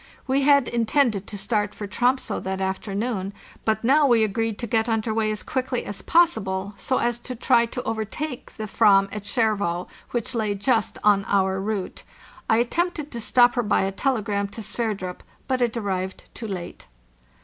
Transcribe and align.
We 0.25 0.41
had 0.41 0.67
intended 0.67 1.27
to 1.27 1.37
start 1.37 1.75
for 1.75 1.85
Tromso 1.85 2.39
that 2.39 2.59
afternoon, 2.59 3.33
but 3.65 3.83
now 3.83 4.07
we 4.07 4.23
agreed 4.23 4.57
to 4.57 4.65
get 4.65 4.89
under 4.89 5.13
way 5.13 5.29
as 5.31 5.43
quickly 5.43 5.85
as 5.85 6.01
possible, 6.01 6.73
so 6.75 6.97
as 6.97 7.19
to 7.19 7.35
try 7.35 7.67
to 7.67 7.83
overtake 7.83 8.51
the 8.53 8.63
/vam 8.63 9.15
at 9.15 9.25
Skjervé, 9.25 9.87
which 10.09 10.33
lay 10.33 10.55
just 10.55 10.97
on 11.03 11.23
our 11.27 11.61
route. 11.61 12.01
I 12.49 12.57
attempted 12.57 13.11
to 13.11 13.21
stop 13.21 13.53
her 13.53 13.61
by 13.61 13.83
a 13.83 13.91
telegram 13.91 14.47
to 14.47 14.61
Sverdrup, 14.63 15.21
but 15.47 15.61
it 15.61 15.77
arrived 15.77 16.23
too 16.33 16.47
late. 16.47 16.87